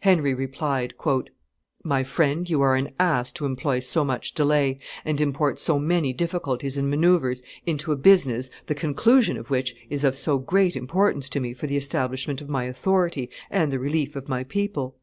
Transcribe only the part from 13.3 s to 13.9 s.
and the